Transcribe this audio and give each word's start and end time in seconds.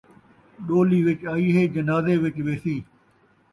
ݙولی 0.65 0.99
وچ 1.07 1.19
آئی 1.33 1.49
ہے، 1.55 1.63
جنازے 1.73 2.15
وچ 2.23 2.35
ویسی 2.45 2.75